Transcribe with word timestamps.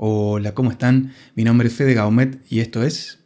Hola, 0.00 0.54
¿cómo 0.54 0.70
están? 0.70 1.12
Mi 1.34 1.42
nombre 1.42 1.66
es 1.66 1.74
Fede 1.74 1.94
Gaumet 1.94 2.40
y 2.48 2.60
esto 2.60 2.84
es... 2.84 3.18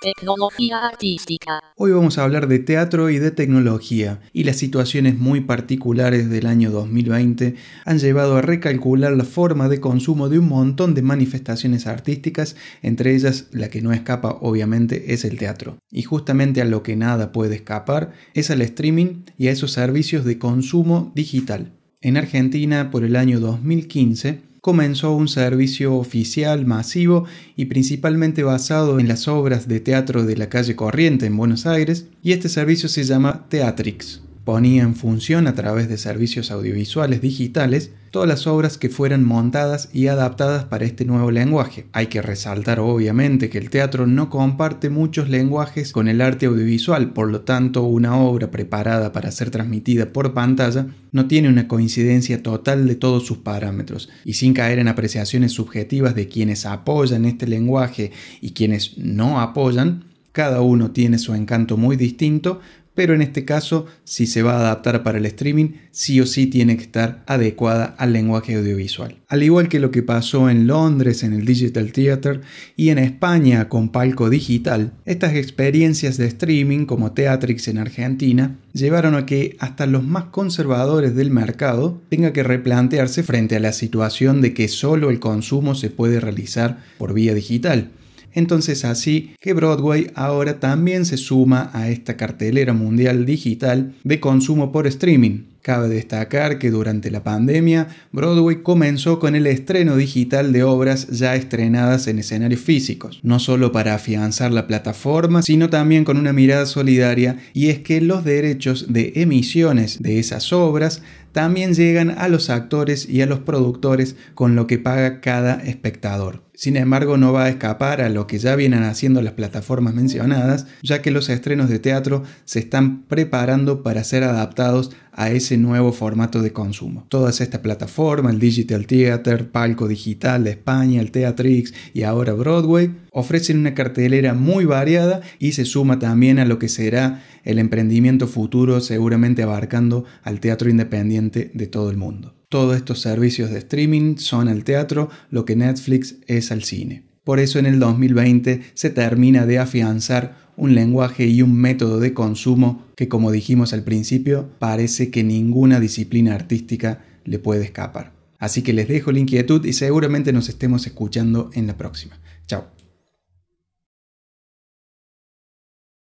Tecnología 0.00 0.86
artística. 0.86 1.58
Hoy 1.76 1.90
vamos 1.90 2.16
a 2.16 2.22
hablar 2.22 2.46
de 2.46 2.60
teatro 2.60 3.10
y 3.10 3.18
de 3.18 3.32
tecnología, 3.32 4.20
y 4.32 4.44
las 4.44 4.54
situaciones 4.54 5.18
muy 5.18 5.40
particulares 5.40 6.30
del 6.30 6.46
año 6.46 6.70
2020 6.70 7.56
han 7.84 7.98
llevado 7.98 8.36
a 8.36 8.42
recalcular 8.42 9.16
la 9.16 9.24
forma 9.24 9.68
de 9.68 9.80
consumo 9.80 10.28
de 10.28 10.38
un 10.38 10.48
montón 10.48 10.94
de 10.94 11.02
manifestaciones 11.02 11.88
artísticas, 11.88 12.54
entre 12.82 13.16
ellas 13.16 13.48
la 13.50 13.68
que 13.68 13.82
no 13.82 13.92
escapa 13.92 14.38
obviamente 14.40 15.12
es 15.12 15.24
el 15.24 15.38
teatro. 15.38 15.78
Y 15.90 16.02
justamente 16.02 16.62
a 16.62 16.66
lo 16.66 16.84
que 16.84 16.94
nada 16.94 17.32
puede 17.32 17.56
escapar 17.56 18.12
es 18.32 18.52
al 18.52 18.62
streaming 18.62 19.24
y 19.36 19.48
a 19.48 19.50
esos 19.50 19.72
servicios 19.72 20.24
de 20.24 20.38
consumo 20.38 21.10
digital. 21.16 21.72
En 22.00 22.16
Argentina, 22.16 22.90
por 22.90 23.04
el 23.04 23.16
año 23.16 23.40
2015, 23.40 24.40
comenzó 24.60 25.12
un 25.12 25.28
servicio 25.28 25.94
oficial 25.94 26.66
masivo 26.66 27.24
y 27.56 27.66
principalmente 27.66 28.42
basado 28.42 29.00
en 29.00 29.08
las 29.08 29.28
obras 29.28 29.66
de 29.66 29.80
teatro 29.80 30.24
de 30.24 30.36
la 30.36 30.48
calle 30.48 30.76
Corriente 30.76 31.26
en 31.26 31.36
Buenos 31.36 31.66
Aires, 31.66 32.06
y 32.22 32.32
este 32.32 32.48
servicio 32.48 32.88
se 32.88 33.04
llama 33.04 33.46
Teatrix 33.48 34.25
ponía 34.46 34.84
en 34.84 34.94
función 34.94 35.48
a 35.48 35.56
través 35.56 35.88
de 35.88 35.98
servicios 35.98 36.52
audiovisuales 36.52 37.20
digitales 37.20 37.90
todas 38.12 38.28
las 38.28 38.46
obras 38.46 38.78
que 38.78 38.88
fueran 38.88 39.24
montadas 39.24 39.88
y 39.92 40.06
adaptadas 40.06 40.64
para 40.66 40.84
este 40.84 41.04
nuevo 41.04 41.32
lenguaje. 41.32 41.86
Hay 41.92 42.06
que 42.06 42.22
resaltar 42.22 42.78
obviamente 42.78 43.50
que 43.50 43.58
el 43.58 43.70
teatro 43.70 44.06
no 44.06 44.30
comparte 44.30 44.88
muchos 44.88 45.28
lenguajes 45.28 45.90
con 45.90 46.06
el 46.06 46.20
arte 46.20 46.46
audiovisual, 46.46 47.12
por 47.12 47.28
lo 47.28 47.40
tanto 47.40 47.82
una 47.82 48.16
obra 48.16 48.52
preparada 48.52 49.10
para 49.10 49.32
ser 49.32 49.50
transmitida 49.50 50.12
por 50.12 50.32
pantalla 50.32 50.86
no 51.10 51.26
tiene 51.26 51.48
una 51.48 51.66
coincidencia 51.66 52.40
total 52.40 52.86
de 52.86 52.94
todos 52.94 53.26
sus 53.26 53.38
parámetros, 53.38 54.08
y 54.24 54.34
sin 54.34 54.54
caer 54.54 54.78
en 54.78 54.86
apreciaciones 54.86 55.50
subjetivas 55.50 56.14
de 56.14 56.28
quienes 56.28 56.66
apoyan 56.66 57.24
este 57.24 57.48
lenguaje 57.48 58.12
y 58.40 58.52
quienes 58.52 58.96
no 58.96 59.40
apoyan, 59.40 60.04
cada 60.36 60.60
uno 60.60 60.90
tiene 60.90 61.16
su 61.16 61.32
encanto 61.32 61.78
muy 61.78 61.96
distinto, 61.96 62.60
pero 62.94 63.14
en 63.14 63.22
este 63.22 63.46
caso, 63.46 63.86
si 64.04 64.26
se 64.26 64.42
va 64.42 64.52
a 64.52 64.58
adaptar 64.58 65.02
para 65.02 65.16
el 65.16 65.24
streaming, 65.24 65.68
sí 65.92 66.20
o 66.20 66.26
sí 66.26 66.46
tiene 66.46 66.76
que 66.76 66.82
estar 66.82 67.24
adecuada 67.26 67.94
al 67.96 68.12
lenguaje 68.12 68.54
audiovisual. 68.54 69.16
Al 69.28 69.42
igual 69.42 69.70
que 69.70 69.80
lo 69.80 69.90
que 69.90 70.02
pasó 70.02 70.50
en 70.50 70.66
Londres 70.66 71.22
en 71.22 71.32
el 71.32 71.46
Digital 71.46 71.90
Theater 71.90 72.42
y 72.76 72.90
en 72.90 72.98
España 72.98 73.70
con 73.70 73.88
Palco 73.88 74.28
Digital, 74.28 74.92
estas 75.06 75.36
experiencias 75.36 76.18
de 76.18 76.26
streaming 76.26 76.84
como 76.84 77.12
Teatrix 77.12 77.68
en 77.68 77.78
Argentina 77.78 78.58
llevaron 78.74 79.14
a 79.14 79.24
que 79.24 79.56
hasta 79.58 79.86
los 79.86 80.04
más 80.04 80.24
conservadores 80.24 81.14
del 81.14 81.30
mercado 81.30 81.98
tenga 82.10 82.34
que 82.34 82.42
replantearse 82.42 83.22
frente 83.22 83.56
a 83.56 83.60
la 83.60 83.72
situación 83.72 84.42
de 84.42 84.52
que 84.52 84.68
solo 84.68 85.08
el 85.08 85.18
consumo 85.18 85.74
se 85.74 85.88
puede 85.88 86.20
realizar 86.20 86.84
por 86.98 87.14
vía 87.14 87.32
digital 87.32 87.88
entonces 88.36 88.84
así 88.84 89.34
que 89.40 89.54
Broadway 89.54 90.10
ahora 90.14 90.60
también 90.60 91.04
se 91.04 91.16
suma 91.16 91.70
a 91.72 91.88
esta 91.88 92.16
cartelera 92.16 92.74
mundial 92.74 93.26
digital 93.26 93.94
de 94.04 94.20
consumo 94.20 94.70
por 94.70 94.86
streaming. 94.86 95.40
Cabe 95.62 95.88
destacar 95.88 96.60
que 96.60 96.70
durante 96.70 97.10
la 97.10 97.24
pandemia, 97.24 97.88
Broadway 98.12 98.62
comenzó 98.62 99.18
con 99.18 99.34
el 99.34 99.48
estreno 99.48 99.96
digital 99.96 100.52
de 100.52 100.62
obras 100.62 101.08
ya 101.08 101.34
estrenadas 101.34 102.06
en 102.06 102.20
escenarios 102.20 102.60
físicos, 102.60 103.18
no 103.24 103.40
solo 103.40 103.72
para 103.72 103.94
afianzar 103.96 104.52
la 104.52 104.68
plataforma, 104.68 105.42
sino 105.42 105.68
también 105.68 106.04
con 106.04 106.18
una 106.18 106.32
mirada 106.32 106.66
solidaria, 106.66 107.38
y 107.52 107.70
es 107.70 107.80
que 107.80 108.00
los 108.00 108.22
derechos 108.22 108.92
de 108.92 109.14
emisiones 109.16 110.00
de 110.00 110.20
esas 110.20 110.52
obras 110.52 111.02
también 111.36 111.74
llegan 111.74 112.12
a 112.12 112.28
los 112.28 112.48
actores 112.48 113.06
y 113.06 113.20
a 113.20 113.26
los 113.26 113.40
productores 113.40 114.16
con 114.32 114.56
lo 114.56 114.66
que 114.66 114.78
paga 114.78 115.20
cada 115.20 115.56
espectador. 115.56 116.46
Sin 116.54 116.78
embargo, 116.78 117.18
no 117.18 117.34
va 117.34 117.44
a 117.44 117.48
escapar 117.50 118.00
a 118.00 118.08
lo 118.08 118.26
que 118.26 118.38
ya 118.38 118.56
vienen 118.56 118.84
haciendo 118.84 119.20
las 119.20 119.34
plataformas 119.34 119.92
mencionadas, 119.92 120.66
ya 120.82 121.02
que 121.02 121.10
los 121.10 121.28
estrenos 121.28 121.68
de 121.68 121.78
teatro 121.78 122.22
se 122.46 122.60
están 122.60 123.02
preparando 123.02 123.82
para 123.82 124.02
ser 124.02 124.24
adaptados 124.24 124.92
a 125.12 125.30
ese 125.30 125.58
nuevo 125.58 125.92
formato 125.92 126.40
de 126.40 126.54
consumo. 126.54 127.04
Todas 127.10 127.42
estas 127.42 127.60
plataformas, 127.60 128.32
el 128.32 128.40
Digital 128.40 128.86
Theater, 128.86 129.50
Palco 129.50 129.88
Digital 129.88 130.44
de 130.44 130.52
España, 130.52 131.02
el 131.02 131.10
Teatrix 131.10 131.74
y 131.92 132.04
ahora 132.04 132.32
Broadway, 132.32 132.94
ofrecen 133.18 133.58
una 133.60 133.72
cartelera 133.72 134.34
muy 134.34 134.66
variada 134.66 135.22
y 135.38 135.52
se 135.52 135.64
suma 135.64 135.98
también 135.98 136.38
a 136.38 136.44
lo 136.44 136.58
que 136.58 136.68
será 136.68 137.24
el 137.44 137.58
emprendimiento 137.58 138.28
futuro 138.28 138.82
seguramente 138.82 139.42
abarcando 139.42 140.04
al 140.22 140.38
teatro 140.38 140.68
independiente 140.68 141.50
de 141.54 141.66
todo 141.66 141.88
el 141.88 141.96
mundo. 141.96 142.34
Todos 142.50 142.76
estos 142.76 143.00
servicios 143.00 143.50
de 143.50 143.60
streaming 143.60 144.18
son 144.18 144.48
al 144.48 144.64
teatro 144.64 145.08
lo 145.30 145.46
que 145.46 145.56
Netflix 145.56 146.16
es 146.26 146.52
al 146.52 146.62
cine. 146.62 147.04
Por 147.24 147.40
eso 147.40 147.58
en 147.58 147.64
el 147.64 147.78
2020 147.78 148.60
se 148.74 148.90
termina 148.90 149.46
de 149.46 149.60
afianzar 149.60 150.36
un 150.58 150.74
lenguaje 150.74 151.26
y 151.26 151.40
un 151.40 151.54
método 151.54 152.00
de 152.00 152.12
consumo 152.12 152.84
que, 152.96 153.08
como 153.08 153.32
dijimos 153.32 153.72
al 153.72 153.82
principio, 153.82 154.50
parece 154.58 155.10
que 155.10 155.24
ninguna 155.24 155.80
disciplina 155.80 156.34
artística 156.34 157.02
le 157.24 157.38
puede 157.38 157.64
escapar. 157.64 158.12
Así 158.38 158.60
que 158.60 158.74
les 158.74 158.88
dejo 158.88 159.10
la 159.10 159.20
inquietud 159.20 159.64
y 159.64 159.72
seguramente 159.72 160.34
nos 160.34 160.50
estemos 160.50 160.86
escuchando 160.86 161.48
en 161.54 161.66
la 161.66 161.78
próxima. 161.78 162.20
Chao. 162.46 162.75